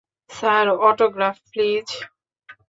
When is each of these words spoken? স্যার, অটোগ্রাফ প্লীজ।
স্যার, 0.29 0.65
অটোগ্রাফ 0.81 1.37
প্লীজ। 1.51 1.87